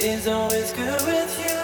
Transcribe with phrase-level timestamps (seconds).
[0.00, 1.58] is always good with you.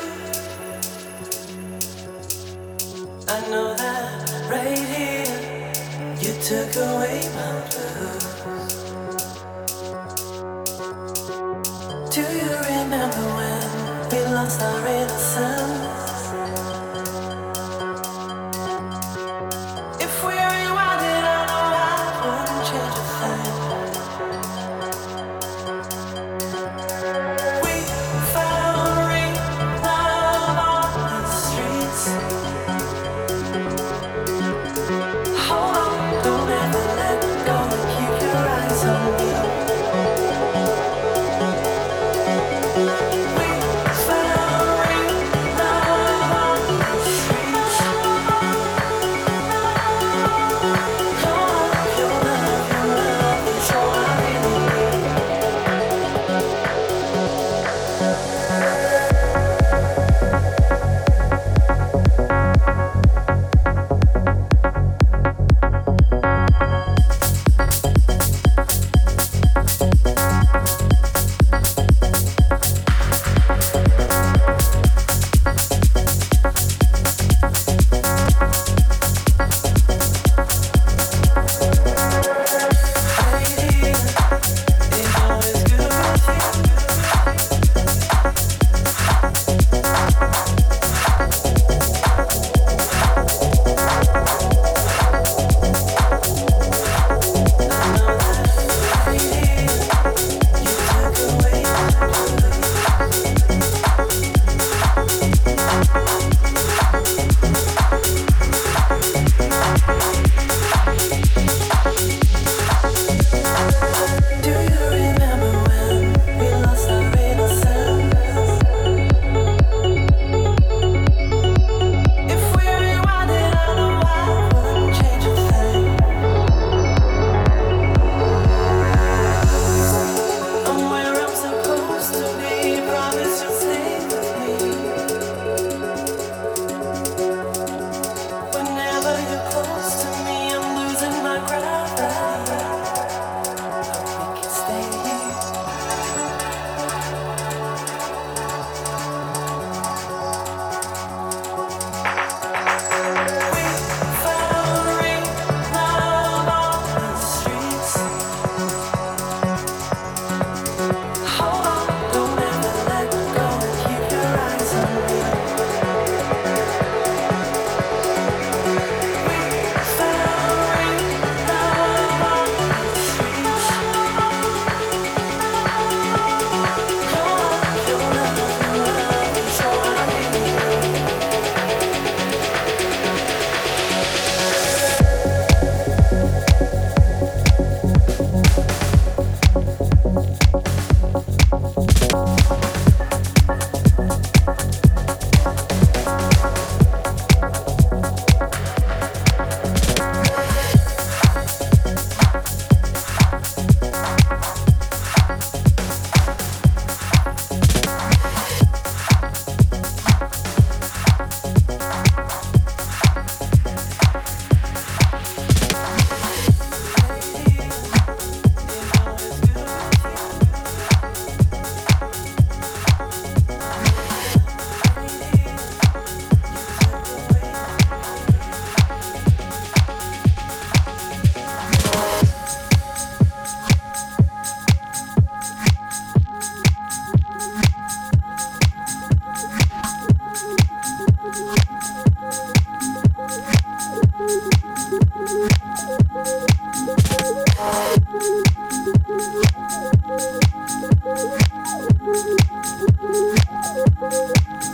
[3.29, 5.24] I know that right here
[6.19, 8.74] you took away my blues.
[12.12, 15.63] Do you remember when we lost our innocence?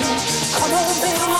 [0.00, 1.39] この目は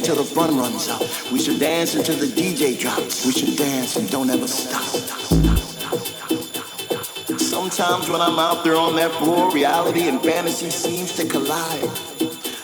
[0.00, 1.02] Until the fun runs out.
[1.30, 3.26] We should dance until the DJ drops.
[3.26, 4.82] We should dance and don't ever stop.
[7.38, 11.84] Sometimes when I'm out there on that floor, reality and fantasy seems to collide.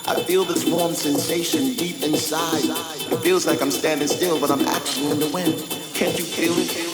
[0.09, 2.65] I feel this warm sensation deep inside.
[3.13, 5.63] It feels like I'm standing still, but I'm actually in the wind.
[5.93, 6.86] Can't you feel it?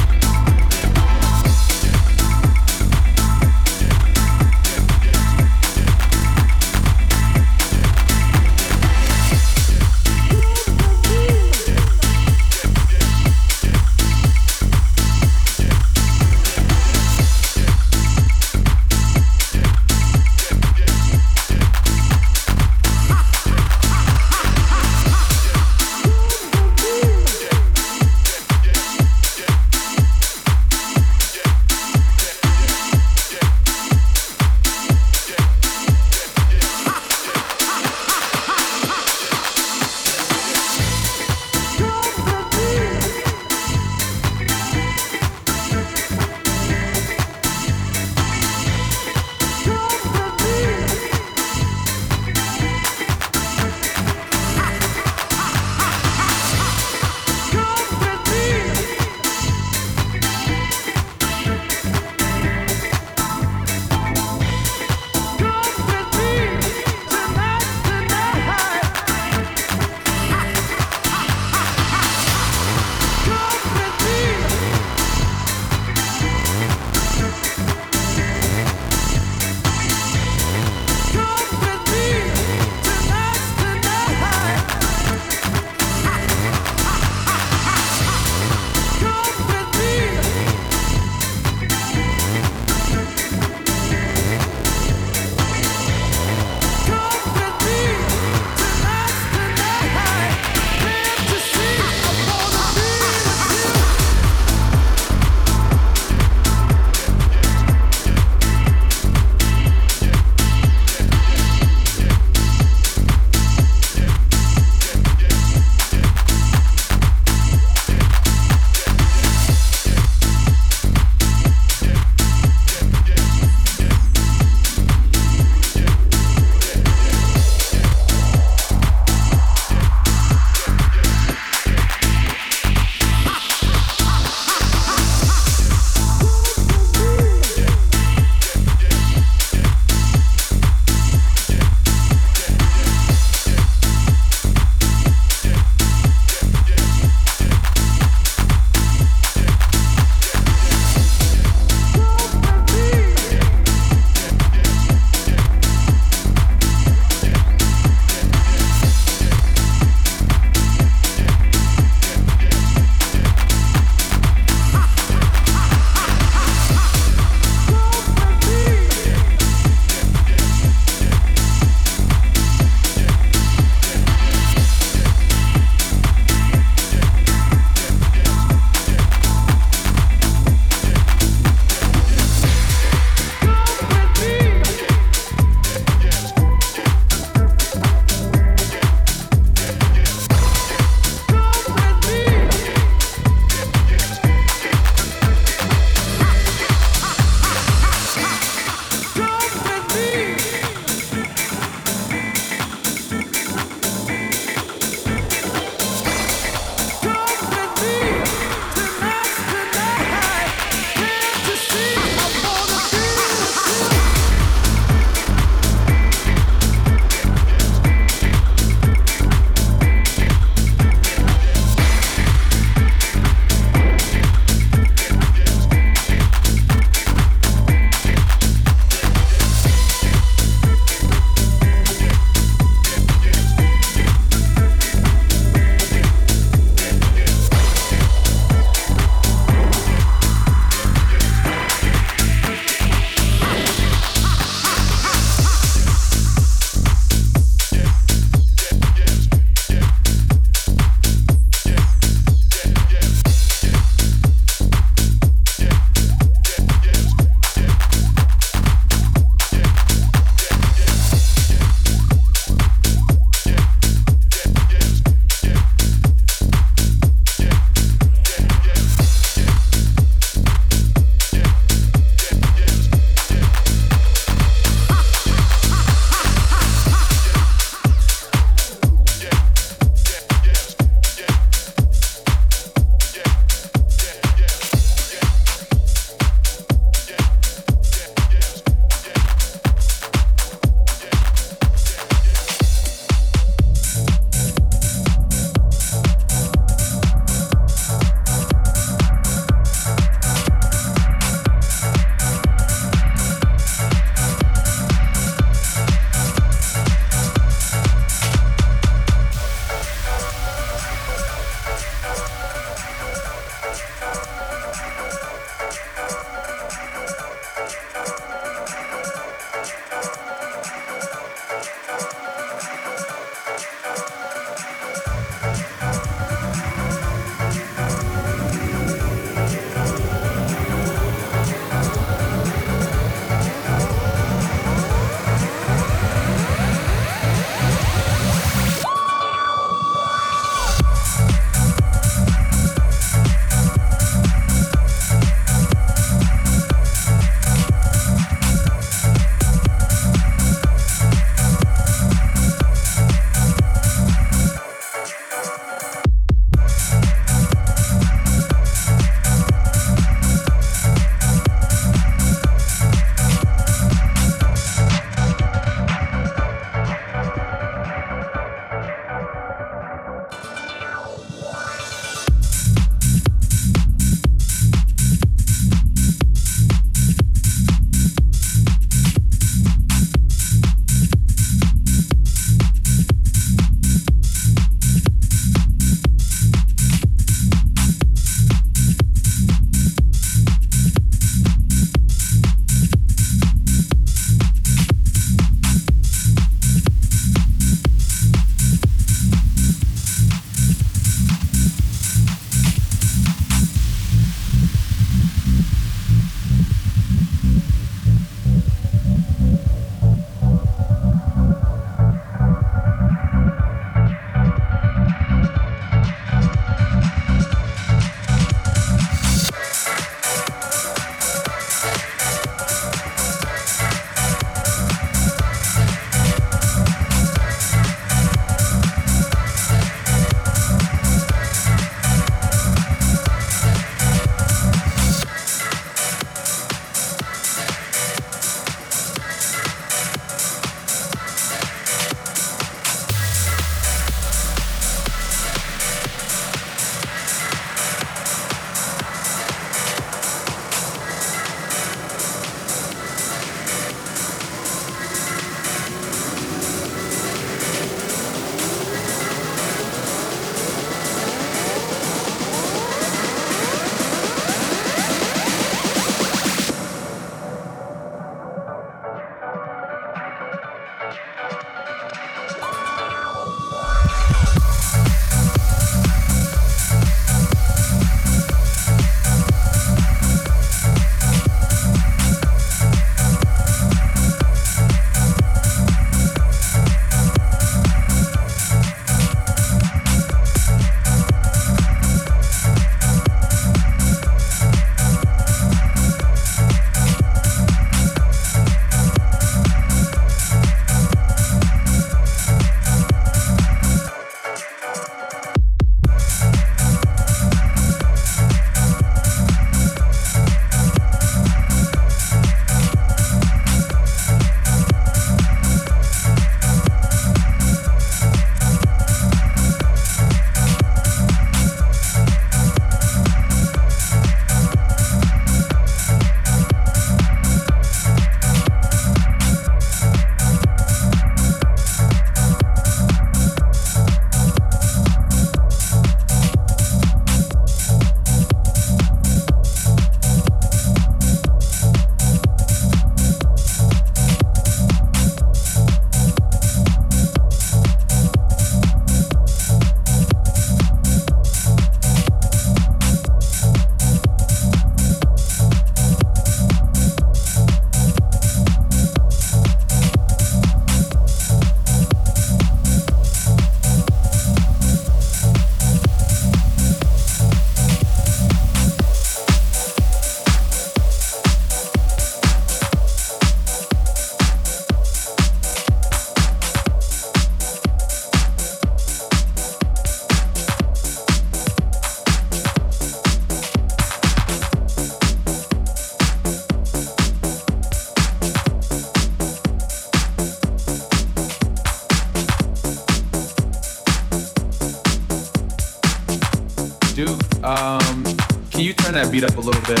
[599.62, 600.00] Little bit?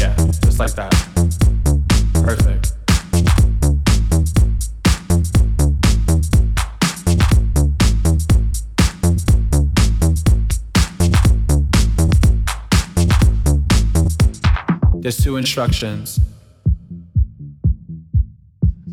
[0.00, 0.14] Yeah,
[0.44, 0.92] just like that.
[2.22, 2.74] Perfect.
[15.00, 16.20] There's two instructions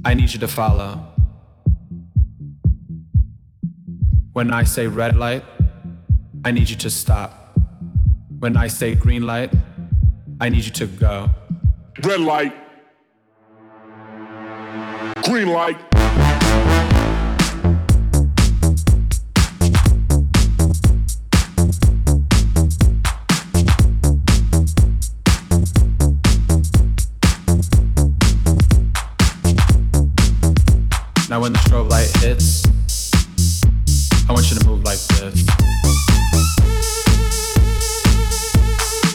[0.06, 1.06] I need you to follow.
[4.32, 5.44] When I say red light,
[6.46, 7.47] I need you to stop.
[8.40, 9.52] When I say green light,
[10.40, 11.30] I need you to go.
[12.04, 12.54] Red light.
[15.24, 15.78] Green light.
[31.28, 32.64] Now when the strobe light hits,
[34.30, 35.67] I want you to move like this.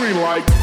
[0.00, 0.59] Green light.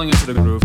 [0.00, 0.59] I'm into the groove.